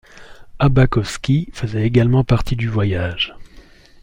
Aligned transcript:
Abakovski 0.57 1.51
faisait 1.53 1.85
également 1.85 2.23
partie 2.23 2.55
du 2.55 2.67
voyage. 2.67 3.35